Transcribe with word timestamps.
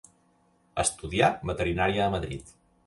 Estudià 0.85 1.31
veterinària 1.51 2.07
a 2.09 2.11
Madrid. 2.19 2.61